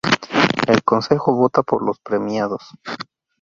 El 0.65 0.83
Consejo 0.83 1.35
vota 1.35 1.61
por 1.61 1.83
los 1.85 1.99
premiados. 1.99 2.63